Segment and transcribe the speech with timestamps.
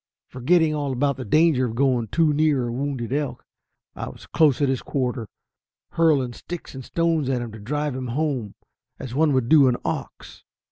[0.29, 3.45] Forgetting all about the danger of going too near a wounded elk,
[3.95, 5.27] I was close at his quarter,
[5.91, 8.55] hurling sticks and stones at him to drive him home,
[8.97, 10.43] as one would an ox.